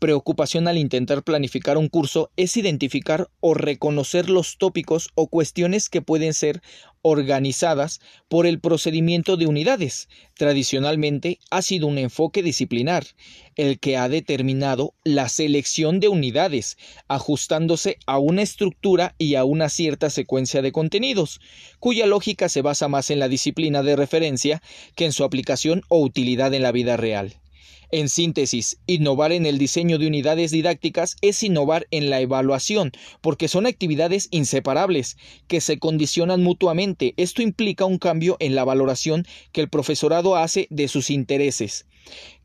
preocupación 0.00 0.66
al 0.66 0.78
intentar 0.78 1.22
planificar 1.22 1.76
un 1.76 1.88
curso 1.88 2.30
es 2.36 2.56
identificar 2.56 3.28
o 3.40 3.54
reconocer 3.54 4.30
los 4.30 4.56
tópicos 4.56 5.10
o 5.14 5.28
cuestiones 5.28 5.90
que 5.90 6.00
pueden 6.00 6.34
ser 6.34 6.62
organizadas 7.02 8.00
por 8.28 8.46
el 8.46 8.60
procedimiento 8.60 9.36
de 9.36 9.46
unidades. 9.46 10.08
Tradicionalmente 10.34 11.38
ha 11.50 11.62
sido 11.62 11.86
un 11.86 11.98
enfoque 11.98 12.42
disciplinar 12.42 13.06
el 13.56 13.78
que 13.78 13.98
ha 13.98 14.08
determinado 14.08 14.94
la 15.04 15.28
selección 15.28 16.00
de 16.00 16.08
unidades, 16.08 16.78
ajustándose 17.06 17.98
a 18.06 18.18
una 18.18 18.42
estructura 18.42 19.14
y 19.18 19.34
a 19.34 19.44
una 19.44 19.68
cierta 19.68 20.08
secuencia 20.08 20.62
de 20.62 20.72
contenidos, 20.72 21.40
cuya 21.78 22.06
lógica 22.06 22.48
se 22.48 22.62
basa 22.62 22.88
más 22.88 23.10
en 23.10 23.18
la 23.18 23.28
disciplina 23.28 23.82
de 23.82 23.96
referencia 23.96 24.62
que 24.96 25.04
en 25.04 25.12
su 25.12 25.24
aplicación 25.24 25.82
o 25.88 26.00
utilidad 26.00 26.54
en 26.54 26.62
la 26.62 26.72
vida 26.72 26.96
real. 26.96 27.39
En 27.92 28.08
síntesis, 28.08 28.78
innovar 28.86 29.32
en 29.32 29.46
el 29.46 29.58
diseño 29.58 29.98
de 29.98 30.06
unidades 30.06 30.52
didácticas 30.52 31.16
es 31.22 31.42
innovar 31.42 31.88
en 31.90 32.08
la 32.08 32.20
evaluación, 32.20 32.92
porque 33.20 33.48
son 33.48 33.66
actividades 33.66 34.28
inseparables, 34.30 35.16
que 35.48 35.60
se 35.60 35.78
condicionan 35.78 36.42
mutuamente. 36.42 37.14
Esto 37.16 37.42
implica 37.42 37.84
un 37.84 37.98
cambio 37.98 38.36
en 38.38 38.54
la 38.54 38.64
valoración 38.64 39.26
que 39.50 39.60
el 39.60 39.68
profesorado 39.68 40.36
hace 40.36 40.68
de 40.70 40.86
sus 40.86 41.10
intereses. 41.10 41.86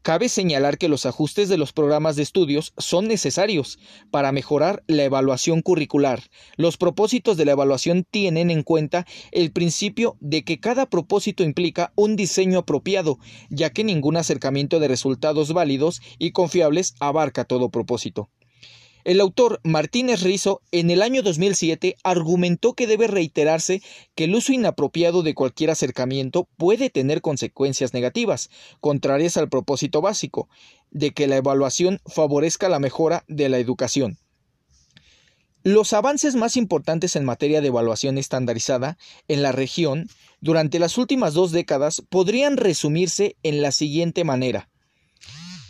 Cabe 0.05 0.29
señalar 0.29 0.77
que 0.77 0.87
los 0.87 1.07
ajustes 1.07 1.49
de 1.49 1.57
los 1.57 1.73
programas 1.73 2.15
de 2.15 2.21
estudios 2.21 2.73
son 2.77 3.07
necesarios 3.07 3.79
para 4.11 4.31
mejorar 4.31 4.83
la 4.85 5.03
evaluación 5.03 5.63
curricular. 5.63 6.21
Los 6.57 6.77
propósitos 6.77 7.37
de 7.37 7.45
la 7.45 7.53
evaluación 7.53 8.05
tienen 8.09 8.51
en 8.51 8.61
cuenta 8.61 9.07
el 9.31 9.51
principio 9.51 10.15
de 10.19 10.43
que 10.43 10.59
cada 10.59 10.85
propósito 10.85 11.43
implica 11.43 11.91
un 11.95 12.15
diseño 12.15 12.59
apropiado, 12.59 13.17
ya 13.49 13.71
que 13.71 13.83
ningún 13.83 14.15
acercamiento 14.17 14.79
de 14.79 14.89
resultados 14.89 15.53
válidos 15.53 16.01
y 16.19 16.33
confiables 16.33 16.93
abarca 16.99 17.43
todo 17.43 17.69
propósito. 17.69 18.29
El 19.05 19.21
autor 19.21 19.61
Martínez 19.63 20.23
Rizo 20.23 20.63
en 20.71 20.89
el 20.89 21.03
año 21.03 21.21
2007 21.21 21.95
argumentó 22.03 22.73
que 22.73 22.87
debe 22.87 23.05
reiterarse 23.05 23.83
que 24.15 24.23
el 24.23 24.33
uso 24.33 24.51
inapropiado 24.51 25.21
de 25.21 25.35
cualquier 25.35 25.69
acercamiento 25.69 26.49
puede 26.57 26.89
tener 26.89 27.21
consecuencias 27.21 27.93
negativas, 27.93 28.49
contrarias 28.81 29.37
al 29.37 29.47
propósito 29.47 30.01
básico, 30.01 30.49
de 30.89 31.11
que 31.11 31.27
la 31.27 31.35
evaluación 31.35 32.01
favorezca 32.07 32.67
la 32.67 32.79
mejora 32.79 33.23
de 33.27 33.47
la 33.47 33.59
educación. 33.59 34.17
Los 35.61 35.93
avances 35.93 36.33
más 36.33 36.57
importantes 36.57 37.15
en 37.15 37.25
materia 37.25 37.61
de 37.61 37.67
evaluación 37.67 38.17
estandarizada 38.17 38.97
en 39.27 39.43
la 39.43 39.51
región 39.51 40.09
durante 40.41 40.79
las 40.79 40.97
últimas 40.97 41.35
dos 41.35 41.51
décadas 41.51 42.01
podrían 42.09 42.57
resumirse 42.57 43.35
en 43.43 43.61
la 43.61 43.71
siguiente 43.71 44.23
manera. 44.23 44.67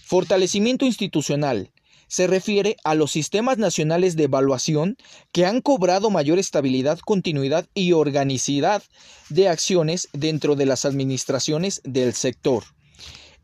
Fortalecimiento 0.06 0.86
institucional, 0.86 1.72
se 2.08 2.28
refiere 2.28 2.78
a 2.84 2.96
los 2.96 3.12
sistemas 3.12 3.58
nacionales 3.58 4.16
de 4.16 4.24
evaluación 4.26 4.98
que 5.32 5.46
han 5.46 5.62
cobrado 5.62 6.10
mayor 6.10 6.40
estabilidad, 6.40 7.00
continuidad 7.00 7.68
y 7.74 7.92
organicidad 7.94 8.84
de 9.30 9.50
acciones 9.50 10.10
dentro 10.14 10.56
de 10.56 10.66
las 10.66 10.86
administraciones 10.86 11.82
del 11.84 12.14
sector. 12.14 12.64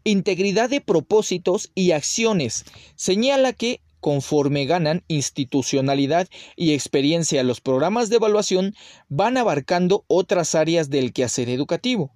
Integridad 0.04 0.70
de 0.70 0.82
propósitos 0.82 1.72
y 1.76 1.92
acciones 1.92 2.66
señala 2.96 3.54
que 3.54 3.82
conforme 4.02 4.66
ganan 4.66 5.04
institucionalidad 5.08 6.28
y 6.58 6.74
experiencia 6.74 7.44
los 7.44 7.62
programas 7.62 8.10
de 8.10 8.18
evaluación 8.18 8.76
van 9.08 9.38
abarcando 9.38 10.04
otras 10.08 10.56
áreas 10.56 10.90
del 10.90 11.14
quehacer 11.14 11.50
educativo, 11.50 12.12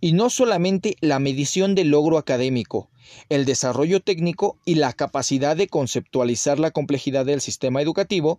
y 0.00 0.12
no 0.12 0.30
solamente 0.30 0.96
la 1.00 1.18
medición 1.18 1.74
del 1.74 1.90
logro 1.90 2.18
académico, 2.18 2.90
el 3.28 3.44
desarrollo 3.44 4.00
técnico 4.00 4.58
y 4.64 4.74
la 4.74 4.92
capacidad 4.92 5.56
de 5.56 5.68
conceptualizar 5.68 6.58
la 6.58 6.70
complejidad 6.70 7.24
del 7.24 7.40
sistema 7.40 7.80
educativo 7.80 8.38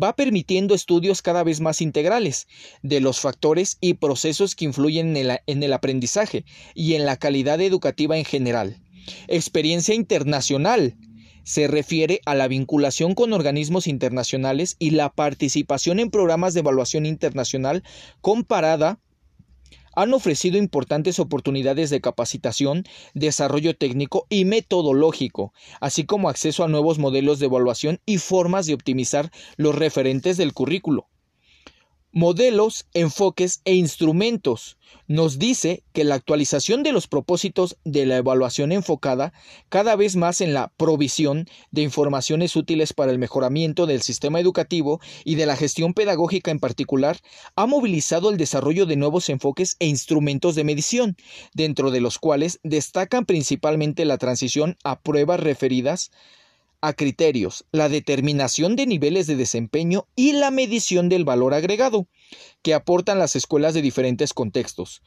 va 0.00 0.14
permitiendo 0.14 0.74
estudios 0.74 1.22
cada 1.22 1.42
vez 1.44 1.60
más 1.60 1.80
integrales 1.80 2.46
de 2.82 3.00
los 3.00 3.20
factores 3.20 3.78
y 3.80 3.94
procesos 3.94 4.54
que 4.54 4.66
influyen 4.66 5.16
en 5.16 5.30
el, 5.30 5.38
en 5.46 5.62
el 5.62 5.72
aprendizaje 5.72 6.44
y 6.74 6.94
en 6.94 7.06
la 7.06 7.16
calidad 7.16 7.60
educativa 7.60 8.18
en 8.18 8.24
general. 8.24 8.82
Experiencia 9.28 9.94
internacional 9.94 10.96
se 11.44 11.68
refiere 11.68 12.20
a 12.26 12.34
la 12.34 12.48
vinculación 12.48 13.14
con 13.14 13.32
organismos 13.32 13.86
internacionales 13.86 14.76
y 14.78 14.90
la 14.90 15.10
participación 15.10 15.98
en 15.98 16.10
programas 16.10 16.54
de 16.54 16.60
evaluación 16.60 17.06
internacional 17.06 17.82
comparada 18.20 19.00
han 19.94 20.14
ofrecido 20.14 20.56
importantes 20.56 21.18
oportunidades 21.18 21.90
de 21.90 22.00
capacitación, 22.00 22.84
desarrollo 23.14 23.76
técnico 23.76 24.26
y 24.30 24.44
metodológico, 24.44 25.52
así 25.80 26.04
como 26.04 26.28
acceso 26.28 26.64
a 26.64 26.68
nuevos 26.68 26.98
modelos 26.98 27.38
de 27.38 27.46
evaluación 27.46 28.00
y 28.06 28.18
formas 28.18 28.66
de 28.66 28.74
optimizar 28.74 29.30
los 29.56 29.74
referentes 29.74 30.36
del 30.36 30.54
currículo 30.54 31.08
modelos, 32.12 32.86
enfoques 32.94 33.62
e 33.64 33.74
instrumentos. 33.74 34.76
Nos 35.08 35.38
dice 35.38 35.82
que 35.92 36.04
la 36.04 36.14
actualización 36.14 36.82
de 36.82 36.92
los 36.92 37.06
propósitos 37.06 37.76
de 37.84 38.06
la 38.06 38.18
evaluación 38.18 38.72
enfocada 38.72 39.32
cada 39.70 39.96
vez 39.96 40.16
más 40.16 40.40
en 40.40 40.52
la 40.52 40.68
provisión 40.76 41.46
de 41.70 41.82
informaciones 41.82 42.54
útiles 42.54 42.92
para 42.92 43.10
el 43.10 43.18
mejoramiento 43.18 43.86
del 43.86 44.02
sistema 44.02 44.38
educativo 44.38 45.00
y 45.24 45.36
de 45.36 45.46
la 45.46 45.56
gestión 45.56 45.94
pedagógica 45.94 46.50
en 46.50 46.60
particular, 46.60 47.18
ha 47.56 47.66
movilizado 47.66 48.30
el 48.30 48.36
desarrollo 48.36 48.86
de 48.86 48.96
nuevos 48.96 49.28
enfoques 49.28 49.76
e 49.78 49.86
instrumentos 49.86 50.54
de 50.54 50.64
medición, 50.64 51.16
dentro 51.54 51.90
de 51.90 52.00
los 52.00 52.18
cuales 52.18 52.60
destacan 52.62 53.24
principalmente 53.24 54.04
la 54.04 54.18
transición 54.18 54.76
a 54.84 55.00
pruebas 55.00 55.40
referidas 55.40 56.10
a 56.82 56.92
criterios, 56.92 57.64
la 57.72 57.88
determinación 57.88 58.76
de 58.76 58.86
niveles 58.86 59.26
de 59.26 59.36
desempeño 59.36 60.06
y 60.14 60.32
la 60.32 60.50
medición 60.50 61.08
del 61.08 61.24
valor 61.24 61.54
agregado 61.54 62.08
que 62.60 62.74
aportan 62.74 63.18
las 63.18 63.36
escuelas 63.36 63.72
de 63.72 63.82
diferentes 63.82 64.34
contextos. 64.34 65.00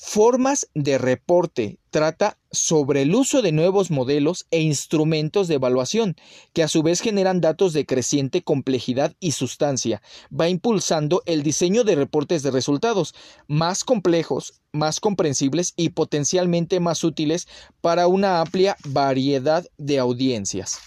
Formas 0.00 0.68
de 0.74 0.96
reporte 0.96 1.80
trata 1.90 2.38
sobre 2.52 3.02
el 3.02 3.16
uso 3.16 3.42
de 3.42 3.50
nuevos 3.50 3.90
modelos 3.90 4.46
e 4.52 4.60
instrumentos 4.60 5.48
de 5.48 5.56
evaluación, 5.56 6.14
que 6.52 6.62
a 6.62 6.68
su 6.68 6.84
vez 6.84 7.00
generan 7.00 7.40
datos 7.40 7.72
de 7.72 7.84
creciente 7.84 8.42
complejidad 8.42 9.16
y 9.18 9.32
sustancia. 9.32 10.00
Va 10.30 10.48
impulsando 10.48 11.22
el 11.26 11.42
diseño 11.42 11.82
de 11.82 11.96
reportes 11.96 12.44
de 12.44 12.52
resultados 12.52 13.12
más 13.48 13.82
complejos, 13.82 14.60
más 14.70 15.00
comprensibles 15.00 15.72
y 15.74 15.88
potencialmente 15.88 16.78
más 16.78 17.02
útiles 17.02 17.48
para 17.80 18.06
una 18.06 18.40
amplia 18.40 18.76
variedad 18.84 19.66
de 19.78 19.98
audiencias. 19.98 20.78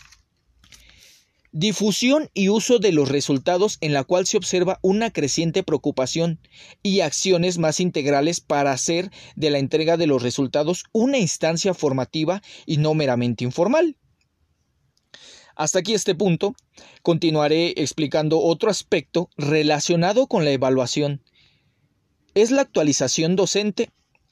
Difusión 1.53 2.29
y 2.34 2.48
uso 2.48 2.79
de 2.79 2.93
los 2.93 3.10
resultados 3.10 3.77
en 3.81 3.91
la 3.91 4.05
cual 4.05 4.25
se 4.25 4.38
observa 4.38 4.79
una 4.81 5.12
creciente 5.12 5.63
preocupación 5.63 6.39
y 6.81 7.01
acciones 7.01 7.58
más 7.58 7.81
integrales 7.81 8.39
para 8.39 8.72
hacer 8.72 9.12
de 9.36 9.50
la 9.50 9.60
entrega 9.60 9.98
de 9.98 10.08
los 10.08 10.24
resultados 10.24 10.86
una 10.93 11.17
instancia 11.17 11.74
formativa 11.74 12.41
y 12.65 12.77
no 12.77 12.93
meramente 12.93 13.43
informal. 13.43 13.98
Hasta 15.58 15.79
aquí 15.79 15.93
este 15.93 16.15
punto. 16.15 16.55
Continuaré 17.01 17.74
explicando 17.75 18.39
otro 18.39 18.70
aspecto 18.70 19.29
relacionado 19.36 20.27
con 20.27 20.46
la 20.46 20.51
evaluación. 20.51 21.22
Es 22.34 22.51
la 22.51 22.62
actualización 22.62 23.36
docente 23.36 23.89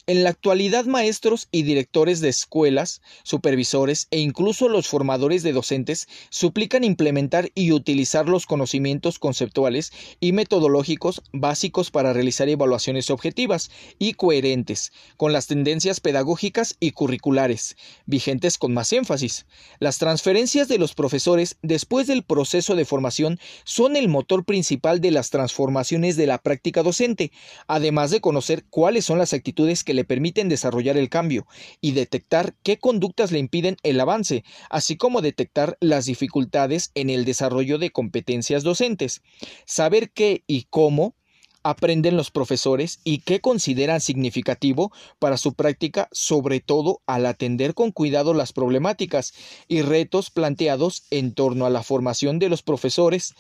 en 0.10 0.24
la 0.24 0.32
actualidad, 0.32 0.86
maestros 0.86 1.50
y 1.52 1.62
directores 1.62 2.20
de 2.20 2.30
escuelas, 2.30 3.04
supervisores 3.22 4.08
e 4.10 4.18
incluso 4.18 4.68
los 4.68 4.88
formadores 4.88 5.44
de 5.44 5.54
docentes 5.54 6.08
suplican 6.32 6.84
implementar 6.84 7.52
y 7.54 7.74
utilizar 7.74 8.28
los 8.28 8.48
conocimientos 8.48 9.20
conceptuales 9.20 9.92
y 10.20 10.32
metodológicos 10.32 11.22
básicos 11.32 11.92
para 11.92 12.12
realizar 12.12 12.50
evaluaciones 12.50 13.12
objetivas 13.12 13.70
y 14.00 14.14
coherentes 14.14 14.92
con 15.16 15.32
las 15.32 15.46
tendencias 15.46 16.00
pedagógicas 16.00 16.76
y 16.80 16.90
curriculares, 16.90 17.78
vigentes 18.08 18.58
con 18.58 18.74
más 18.74 18.92
énfasis. 18.92 19.46
Las 19.78 20.00
transferencias 20.00 20.68
de 20.68 20.80
los 20.80 20.96
profesores 20.96 21.58
después 21.62 22.08
del 22.08 22.24
proceso 22.24 22.76
de 22.76 22.86
formación 22.86 23.40
son 23.64 23.96
el 23.96 24.08
motor 24.08 24.44
principal 24.44 25.02
de 25.02 25.12
las 25.12 25.30
transformaciones 25.30 26.18
de 26.18 26.26
la 26.26 26.40
práctica 26.40 26.82
docente, 26.82 27.32
además 27.68 28.10
de 28.10 28.22
conocer 28.22 28.66
cuáles 28.72 29.06
son 29.06 29.20
las 29.20 29.34
actitudes 29.34 29.84
que 29.84 29.99
le 30.00 30.06
permiten 30.06 30.48
desarrollar 30.48 30.96
el 30.96 31.10
cambio 31.10 31.46
y 31.82 31.92
detectar 31.92 32.56
qué 32.64 32.80
conductas 32.80 33.34
le 33.34 33.40
impiden 33.40 33.76
el 33.84 34.00
avance, 34.00 34.46
así 34.70 34.96
como 34.96 35.20
detectar 35.22 35.78
las 35.82 36.06
dificultades 36.06 36.92
en 36.96 37.10
el 37.10 37.26
desarrollo 37.26 37.78
de 37.78 37.92
competencias 37.92 38.64
docentes. 38.64 39.22
Saber 39.66 40.12
qué 40.12 40.46
y 40.48 40.68
cómo 40.70 41.16
aprenden 41.64 42.16
los 42.16 42.32
profesores 42.32 43.02
y 43.04 43.18
qué 43.20 43.42
consideran 43.42 44.00
significativo 44.00 44.94
para 45.20 45.36
su 45.36 45.54
práctica, 45.54 46.08
sobre 46.14 46.62
todo 46.62 47.02
al 47.06 47.26
atender 47.26 47.74
con 47.74 47.92
cuidado 47.92 48.34
las 48.34 48.54
problemáticas 48.54 49.34
y 49.68 49.82
retos 49.82 50.30
planteados 50.30 51.04
en 51.12 51.34
torno 51.34 51.66
a 51.66 51.70
la 51.70 51.84
formación 51.84 52.40
de 52.40 52.48
los 52.48 52.64
profesores 52.64 53.36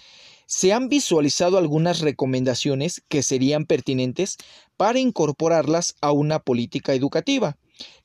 se 0.50 0.74
han 0.74 0.90
visualizado 0.90 1.60
algunas 1.60 2.00
recomendaciones 2.00 3.04
que 3.08 3.22
serían 3.22 3.66
pertinentes 3.66 4.38
para 4.78 4.98
incorporarlas 4.98 5.96
a 6.02 6.12
una 6.12 6.40
política 6.40 6.96
educativa 6.96 7.56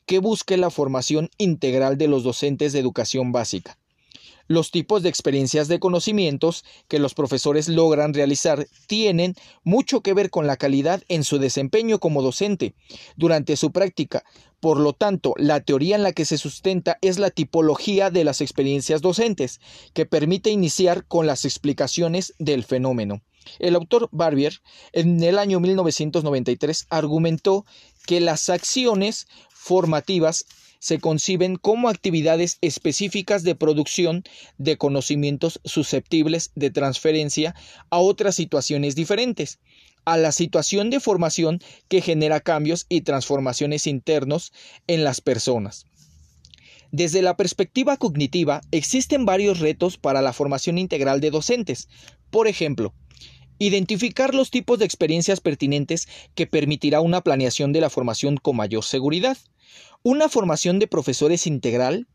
que 0.04 0.18
busque 0.18 0.58
la 0.58 0.68
formación 0.68 1.30
integral 1.38 1.96
de 1.96 2.06
los 2.06 2.22
docentes 2.22 2.74
de 2.74 2.80
educación 2.80 3.32
básica. 3.32 3.78
Los 4.46 4.70
tipos 4.70 5.02
de 5.02 5.08
experiencias 5.08 5.68
de 5.68 5.78
conocimientos 5.78 6.64
que 6.88 6.98
los 6.98 7.14
profesores 7.14 7.68
logran 7.68 8.12
realizar 8.12 8.66
tienen 8.86 9.34
mucho 9.62 10.02
que 10.02 10.12
ver 10.12 10.28
con 10.28 10.46
la 10.46 10.56
calidad 10.56 11.02
en 11.08 11.24
su 11.24 11.38
desempeño 11.38 11.98
como 11.98 12.22
docente 12.22 12.74
durante 13.16 13.56
su 13.56 13.72
práctica. 13.72 14.22
Por 14.60 14.78
lo 14.78 14.92
tanto, 14.92 15.34
la 15.36 15.60
teoría 15.60 15.96
en 15.96 16.02
la 16.02 16.12
que 16.12 16.24
se 16.24 16.38
sustenta 16.38 16.98
es 17.00 17.18
la 17.18 17.30
tipología 17.30 18.10
de 18.10 18.24
las 18.24 18.40
experiencias 18.40 19.02
docentes, 19.02 19.60
que 19.92 20.06
permite 20.06 20.50
iniciar 20.50 21.06
con 21.06 21.26
las 21.26 21.44
explicaciones 21.44 22.34
del 22.38 22.64
fenómeno. 22.64 23.22
El 23.58 23.74
autor 23.76 24.08
Barbier, 24.10 24.60
en 24.92 25.22
el 25.22 25.38
año 25.38 25.60
1993, 25.60 26.86
argumentó 26.88 27.66
que 28.06 28.20
las 28.20 28.48
acciones 28.48 29.26
formativas 29.50 30.46
se 30.84 30.98
conciben 30.98 31.56
como 31.56 31.88
actividades 31.88 32.58
específicas 32.60 33.42
de 33.42 33.54
producción 33.54 34.22
de 34.58 34.76
conocimientos 34.76 35.58
susceptibles 35.64 36.52
de 36.56 36.70
transferencia 36.70 37.54
a 37.88 38.00
otras 38.00 38.34
situaciones 38.34 38.94
diferentes, 38.94 39.60
a 40.04 40.18
la 40.18 40.30
situación 40.30 40.90
de 40.90 41.00
formación 41.00 41.60
que 41.88 42.02
genera 42.02 42.40
cambios 42.40 42.84
y 42.90 43.00
transformaciones 43.00 43.86
internos 43.86 44.52
en 44.86 45.04
las 45.04 45.22
personas. 45.22 45.86
Desde 46.92 47.22
la 47.22 47.38
perspectiva 47.38 47.96
cognitiva, 47.96 48.60
existen 48.70 49.24
varios 49.24 49.60
retos 49.60 49.96
para 49.96 50.20
la 50.20 50.34
formación 50.34 50.76
integral 50.76 51.22
de 51.22 51.30
docentes. 51.30 51.88
Por 52.28 52.46
ejemplo, 52.46 52.92
identificar 53.58 54.34
los 54.34 54.50
tipos 54.50 54.78
de 54.78 54.84
experiencias 54.84 55.40
pertinentes 55.40 56.08
que 56.34 56.46
permitirá 56.46 57.00
una 57.00 57.22
planeación 57.22 57.72
de 57.72 57.80
la 57.80 57.88
formación 57.88 58.36
con 58.36 58.56
mayor 58.56 58.84
seguridad. 58.84 59.38
Una 60.06 60.28
formación 60.28 60.78
de 60.80 60.86
profesores 60.86 61.46
integral 61.46 62.08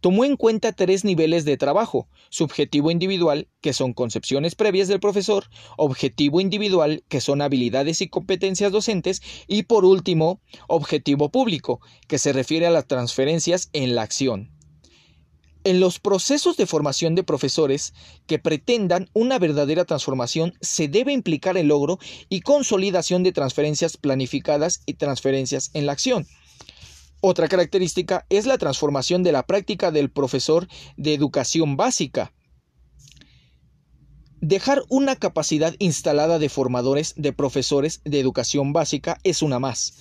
tomó 0.00 0.24
en 0.24 0.38
cuenta 0.38 0.72
tres 0.72 1.04
niveles 1.04 1.44
de 1.44 1.58
trabajo, 1.58 2.08
subjetivo 2.30 2.90
individual, 2.90 3.46
que 3.60 3.74
son 3.74 3.92
concepciones 3.92 4.54
previas 4.54 4.88
del 4.88 5.00
profesor, 5.00 5.44
objetivo 5.76 6.40
individual, 6.40 7.04
que 7.08 7.20
son 7.20 7.42
habilidades 7.42 8.00
y 8.00 8.08
competencias 8.08 8.72
docentes, 8.72 9.20
y 9.46 9.64
por 9.64 9.84
último, 9.84 10.40
objetivo 10.66 11.28
público, 11.28 11.82
que 12.08 12.16
se 12.16 12.32
refiere 12.32 12.66
a 12.66 12.70
las 12.70 12.86
transferencias 12.86 13.68
en 13.74 13.94
la 13.94 14.00
acción. 14.00 14.50
En 15.62 15.78
los 15.78 15.98
procesos 15.98 16.56
de 16.56 16.64
formación 16.64 17.14
de 17.14 17.22
profesores 17.22 17.92
que 18.26 18.38
pretendan 18.38 19.10
una 19.12 19.38
verdadera 19.38 19.84
transformación 19.84 20.54
se 20.62 20.88
debe 20.88 21.12
implicar 21.12 21.58
el 21.58 21.66
logro 21.66 21.98
y 22.30 22.40
consolidación 22.40 23.22
de 23.24 23.32
transferencias 23.32 23.98
planificadas 23.98 24.80
y 24.86 24.94
transferencias 24.94 25.70
en 25.74 25.84
la 25.84 25.92
acción. 25.92 26.26
Otra 27.20 27.48
característica 27.48 28.24
es 28.30 28.46
la 28.46 28.56
transformación 28.56 29.22
de 29.22 29.32
la 29.32 29.46
práctica 29.46 29.90
del 29.90 30.10
profesor 30.10 30.66
de 30.96 31.12
educación 31.12 31.76
básica. 31.76 32.32
Dejar 34.40 34.82
una 34.88 35.16
capacidad 35.16 35.74
instalada 35.78 36.38
de 36.38 36.48
formadores 36.48 37.12
de 37.16 37.34
profesores 37.34 38.00
de 38.04 38.20
educación 38.20 38.72
básica 38.72 39.18
es 39.22 39.42
una 39.42 39.58
más. 39.58 39.98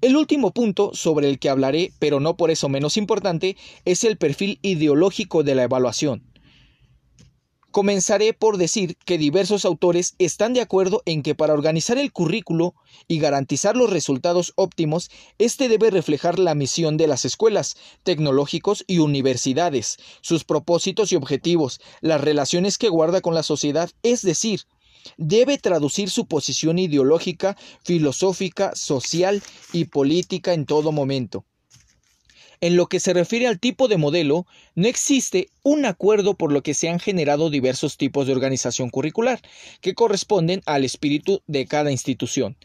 El 0.00 0.14
último 0.14 0.52
punto 0.52 0.92
sobre 0.94 1.28
el 1.28 1.40
que 1.40 1.48
hablaré, 1.48 1.92
pero 1.98 2.20
no 2.20 2.36
por 2.36 2.52
eso 2.52 2.68
menos 2.68 2.96
importante, 2.96 3.56
es 3.84 4.04
el 4.04 4.16
perfil 4.16 4.60
ideológico 4.62 5.42
de 5.42 5.56
la 5.56 5.64
evaluación. 5.64 6.27
Comenzaré 7.78 8.32
por 8.32 8.56
decir 8.56 8.96
que 9.04 9.18
diversos 9.18 9.64
autores 9.64 10.16
están 10.18 10.52
de 10.52 10.60
acuerdo 10.60 11.00
en 11.06 11.22
que 11.22 11.36
para 11.36 11.52
organizar 11.52 11.96
el 11.96 12.10
currículo 12.10 12.74
y 13.06 13.20
garantizar 13.20 13.76
los 13.76 13.88
resultados 13.88 14.52
óptimos, 14.56 15.12
este 15.38 15.68
debe 15.68 15.90
reflejar 15.90 16.40
la 16.40 16.56
misión 16.56 16.96
de 16.96 17.06
las 17.06 17.24
escuelas, 17.24 17.76
tecnológicos 18.02 18.82
y 18.88 18.98
universidades, 18.98 19.98
sus 20.22 20.42
propósitos 20.42 21.12
y 21.12 21.14
objetivos, 21.14 21.80
las 22.00 22.20
relaciones 22.20 22.78
que 22.78 22.88
guarda 22.88 23.20
con 23.20 23.36
la 23.36 23.44
sociedad, 23.44 23.88
es 24.02 24.22
decir, 24.22 24.62
debe 25.16 25.56
traducir 25.56 26.10
su 26.10 26.26
posición 26.26 26.80
ideológica, 26.80 27.56
filosófica, 27.84 28.74
social 28.74 29.40
y 29.72 29.84
política 29.84 30.52
en 30.52 30.66
todo 30.66 30.90
momento. 30.90 31.44
En 32.60 32.76
lo 32.76 32.88
que 32.88 32.98
se 32.98 33.12
refiere 33.12 33.46
al 33.46 33.60
tipo 33.60 33.86
de 33.86 33.98
modelo, 33.98 34.44
no 34.74 34.88
existe 34.88 35.48
un 35.62 35.84
acuerdo 35.84 36.34
por 36.34 36.50
lo 36.50 36.62
que 36.62 36.74
se 36.74 36.88
han 36.88 36.98
generado 36.98 37.50
diversos 37.50 37.96
tipos 37.96 38.26
de 38.26 38.32
organización 38.32 38.90
curricular, 38.90 39.40
que 39.80 39.94
corresponden 39.94 40.62
al 40.66 40.84
espíritu 40.84 41.40
de 41.46 41.66
cada 41.66 41.92
institución. 41.92 42.56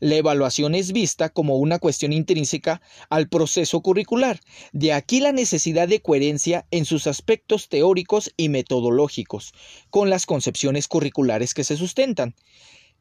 La 0.00 0.16
evaluación 0.16 0.74
es 0.74 0.92
vista 0.92 1.28
como 1.28 1.56
una 1.56 1.78
cuestión 1.78 2.14
intrínseca 2.14 2.80
al 3.10 3.28
proceso 3.28 3.82
curricular, 3.82 4.40
de 4.72 4.94
aquí 4.94 5.20
la 5.20 5.32
necesidad 5.32 5.86
de 5.86 6.00
coherencia 6.00 6.66
en 6.70 6.86
sus 6.86 7.06
aspectos 7.06 7.68
teóricos 7.68 8.32
y 8.38 8.48
metodológicos, 8.48 9.52
con 9.90 10.08
las 10.08 10.24
concepciones 10.24 10.88
curriculares 10.88 11.52
que 11.52 11.64
se 11.64 11.76
sustentan. 11.76 12.34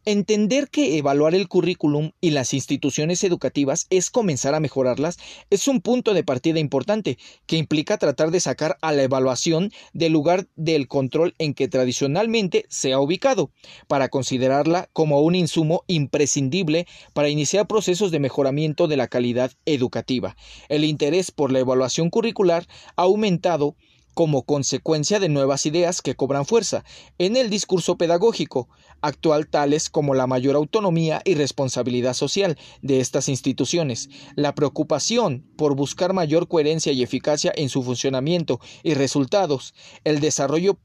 Entender 0.04 0.70
que 0.70 0.98
evaluar 0.98 1.36
el 1.36 1.48
currículum 1.48 2.14
y 2.22 2.32
las 2.32 2.56
instituciones 2.56 3.24
educativas 3.24 3.86
es 3.92 4.10
comenzar 4.10 4.56
a 4.56 4.60
mejorarlas 4.60 5.20
es 5.52 5.68
un 5.68 5.80
punto 5.80 6.16
de 6.16 6.24
partida 6.24 6.58
importante 6.58 7.20
que 7.46 7.58
implica 7.58 8.00
tratar 8.00 8.32
de 8.32 8.40
sacar 8.40 8.78
a 8.82 8.94
la 8.94 9.04
evaluación 9.04 9.72
del 9.94 10.14
lugar 10.14 10.48
del 10.56 10.88
control 10.88 11.36
en 11.38 11.54
que 11.54 11.68
tradicionalmente 11.68 12.66
se 12.68 12.94
ha 12.94 13.00
ubicado, 13.00 13.52
para 13.88 14.10
considerarla 14.10 14.90
como 14.92 15.22
un 15.22 15.36
insumo 15.36 15.84
imprescindible 15.86 16.88
para 17.14 17.30
iniciar 17.30 17.68
procesos 17.68 18.10
de 18.10 18.20
mejoramiento 18.20 18.88
de 18.88 18.98
la 18.98 19.08
calidad 19.08 19.52
educativa. 19.66 20.36
El 20.68 20.84
interés 20.84 21.30
por 21.30 21.52
la 21.52 21.60
evaluación 21.60 22.10
curricular 22.10 22.66
ha 22.96 23.04
aumentado 23.04 23.76
como 24.14 24.44
consecuencia 24.44 25.20
de 25.20 25.30
nuevas 25.30 25.66
ideas 25.66 26.02
que 26.02 26.16
cobran 26.16 26.46
fuerza 26.46 26.84
en 27.18 27.36
el 27.36 27.50
discurso 27.50 27.98
pedagógico 27.98 28.70
actual 29.02 29.48
tales 29.48 29.90
como 29.90 30.14
la 30.14 30.28
mayor 30.28 30.56
autonomía 30.56 31.22
y 31.26 31.36
responsabilidad 31.36 32.14
social 32.14 32.58
de 32.82 33.00
estas 33.00 33.30
instituciones, 33.30 34.10
la 34.36 34.54
preocupación 34.56 35.46
por 35.56 35.76
buscar 35.76 36.14
mayor 36.14 36.48
coherencia 36.48 36.92
y 36.92 37.04
eficacia 37.04 37.52
en 37.56 37.70
su 37.70 37.84
funcionamiento 37.84 38.60
y 38.84 38.94
resultados, 38.94 39.74
el 40.04 40.20
desarrollo 40.20 40.78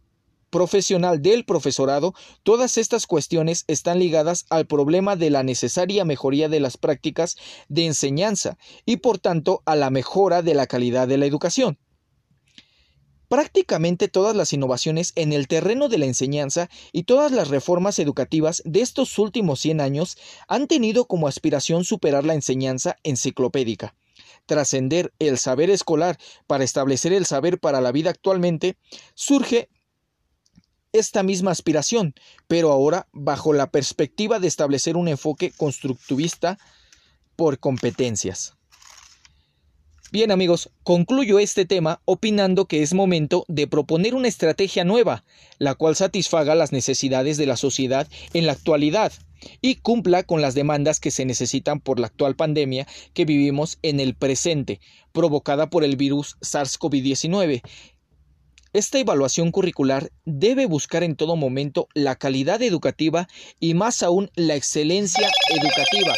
profesional 0.50 1.20
del 1.20 1.44
profesorado, 1.44 2.14
todas 2.42 2.78
estas 2.78 3.06
cuestiones 3.06 3.64
están 3.66 3.98
ligadas 3.98 4.46
al 4.48 4.66
problema 4.66 5.16
de 5.16 5.30
la 5.30 5.42
necesaria 5.42 6.04
mejoría 6.04 6.48
de 6.48 6.60
las 6.60 6.76
prácticas 6.76 7.36
de 7.68 7.86
enseñanza 7.86 8.56
y 8.84 8.98
por 8.98 9.18
tanto 9.18 9.62
a 9.66 9.76
la 9.76 9.90
mejora 9.90 10.42
de 10.42 10.54
la 10.54 10.66
calidad 10.66 11.08
de 11.08 11.18
la 11.18 11.26
educación. 11.26 11.78
Prácticamente 13.28 14.08
todas 14.08 14.36
las 14.36 14.52
innovaciones 14.52 15.12
en 15.16 15.32
el 15.32 15.48
terreno 15.48 15.88
de 15.88 15.98
la 15.98 16.06
enseñanza 16.06 16.68
y 16.92 17.04
todas 17.04 17.32
las 17.32 17.48
reformas 17.48 17.98
educativas 17.98 18.62
de 18.64 18.82
estos 18.82 19.18
últimos 19.18 19.60
100 19.60 19.80
años 19.80 20.16
han 20.46 20.68
tenido 20.68 21.06
como 21.06 21.26
aspiración 21.26 21.84
superar 21.84 22.24
la 22.24 22.34
enseñanza 22.34 22.96
enciclopédica, 23.02 23.94
trascender 24.46 25.12
el 25.18 25.38
saber 25.38 25.70
escolar 25.70 26.18
para 26.46 26.64
establecer 26.64 27.12
el 27.12 27.26
saber 27.26 27.58
para 27.58 27.80
la 27.80 27.90
vida 27.90 28.10
actualmente, 28.10 28.76
surge 29.14 29.68
esta 30.92 31.22
misma 31.22 31.50
aspiración, 31.50 32.14
pero 32.46 32.70
ahora 32.70 33.08
bajo 33.12 33.52
la 33.52 33.70
perspectiva 33.70 34.38
de 34.38 34.48
establecer 34.48 34.96
un 34.96 35.08
enfoque 35.08 35.50
constructivista 35.50 36.58
por 37.34 37.58
competencias. 37.58 38.54
Bien 40.12 40.30
amigos, 40.30 40.70
concluyo 40.84 41.40
este 41.40 41.64
tema 41.64 42.00
opinando 42.04 42.66
que 42.66 42.82
es 42.82 42.94
momento 42.94 43.44
de 43.48 43.66
proponer 43.66 44.14
una 44.14 44.28
estrategia 44.28 44.84
nueva, 44.84 45.24
la 45.58 45.74
cual 45.74 45.96
satisfaga 45.96 46.54
las 46.54 46.70
necesidades 46.70 47.36
de 47.38 47.46
la 47.46 47.56
sociedad 47.56 48.06
en 48.32 48.46
la 48.46 48.52
actualidad 48.52 49.12
y 49.60 49.76
cumpla 49.76 50.22
con 50.22 50.40
las 50.40 50.54
demandas 50.54 51.00
que 51.00 51.10
se 51.10 51.24
necesitan 51.24 51.80
por 51.80 51.98
la 51.98 52.06
actual 52.06 52.36
pandemia 52.36 52.86
que 53.14 53.24
vivimos 53.24 53.78
en 53.82 53.98
el 53.98 54.14
presente, 54.14 54.80
provocada 55.10 55.70
por 55.70 55.82
el 55.82 55.96
virus 55.96 56.36
SARS-CoV-19. 56.40 57.62
Esta 58.72 58.98
evaluación 59.00 59.50
curricular 59.50 60.10
debe 60.24 60.66
buscar 60.66 61.02
en 61.02 61.16
todo 61.16 61.34
momento 61.34 61.88
la 61.94 62.14
calidad 62.14 62.62
educativa 62.62 63.26
y 63.58 63.74
más 63.74 64.04
aún 64.04 64.30
la 64.36 64.54
excelencia 64.54 65.28
educativa 65.50 66.14